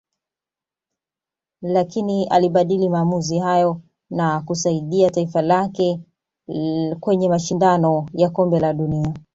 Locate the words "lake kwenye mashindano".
5.41-8.05